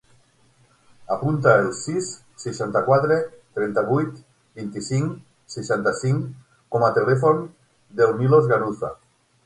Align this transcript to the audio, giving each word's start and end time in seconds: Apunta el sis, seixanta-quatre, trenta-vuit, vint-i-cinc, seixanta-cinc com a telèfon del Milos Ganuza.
Apunta 1.15 1.51
el 1.63 1.67
sis, 1.79 2.07
seixanta-quatre, 2.45 3.19
trenta-vuit, 3.59 4.17
vint-i-cinc, 4.63 5.15
seixanta-cinc 5.57 6.29
com 6.75 6.91
a 6.91 6.95
telèfon 7.01 7.49
del 8.01 8.21
Milos 8.25 8.55
Ganuza. 8.55 8.97